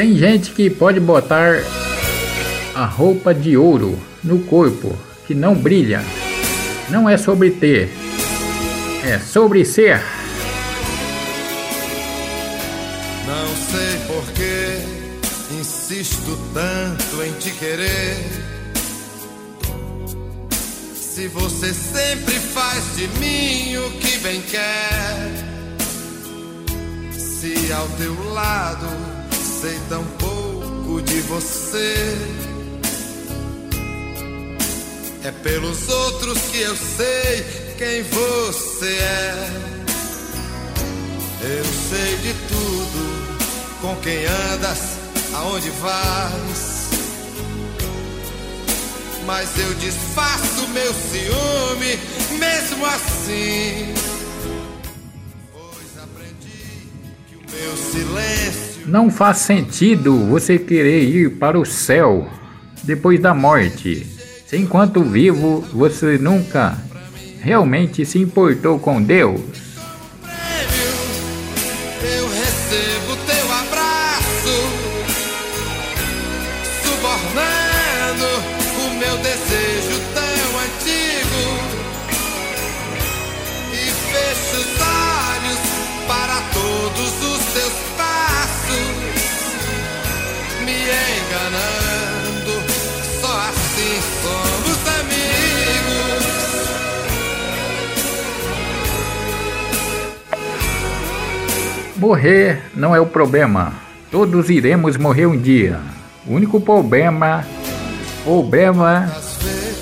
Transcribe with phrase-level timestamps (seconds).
[0.00, 1.62] Tem gente que pode botar
[2.74, 6.02] a roupa de ouro no corpo que não brilha.
[6.88, 7.90] Não é sobre ter,
[9.04, 10.00] é sobre ser.
[13.26, 18.16] Não sei por que insisto tanto em te querer.
[20.94, 25.30] Se você sempre faz de mim o que bem quer.
[27.12, 29.19] Se ao teu lado
[29.60, 32.16] sei tão pouco de você.
[35.22, 39.50] É pelos outros que eu sei quem você é.
[41.42, 44.78] Eu sei de tudo, com quem andas,
[45.34, 46.90] aonde vais.
[49.26, 51.98] Mas eu desfaço meu ciúme,
[52.38, 53.94] mesmo assim.
[55.52, 56.88] Pois aprendi
[57.28, 58.69] que o meu silêncio.
[58.86, 62.28] Não faz sentido você querer ir para o céu
[62.82, 64.06] depois da morte.
[64.46, 66.76] Se enquanto vivo você nunca
[67.40, 69.40] realmente se importou com Deus.
[72.40, 74.56] recebo teu abraço,
[76.82, 78.59] subornando
[102.00, 103.74] Morrer não é o problema.
[104.10, 105.82] Todos iremos morrer um dia.
[106.26, 107.46] O único problema,
[108.24, 109.14] problema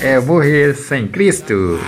[0.00, 1.78] é morrer sem Cristo.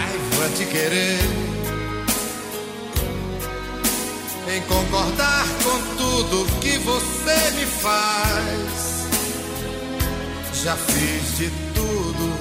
[4.54, 9.08] em concordar com tudo que você me faz.
[10.62, 12.34] Já fiz de tudo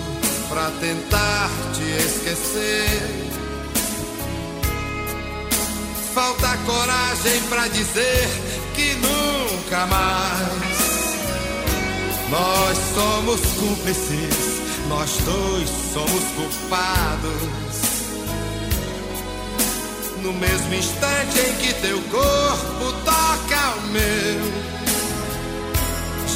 [0.49, 3.46] pra tentar te esquecer.
[6.17, 8.28] Falta coragem pra dizer
[8.73, 11.16] que nunca mais.
[12.31, 17.81] Nós somos cúmplices, nós dois somos culpados.
[20.23, 24.51] No mesmo instante em que teu corpo toca o meu,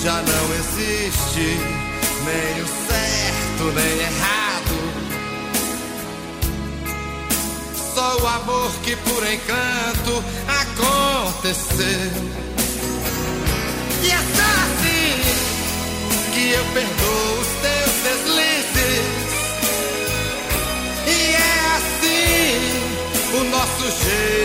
[0.04, 1.58] já não existe
[2.24, 4.41] nem o certo nem errado.
[8.42, 12.12] Amor que por encanto aconteceu.
[14.04, 15.22] E é assim
[16.34, 19.32] que eu perdoo os teus deslizes.
[21.08, 22.60] E é assim
[23.40, 24.41] o nosso jeito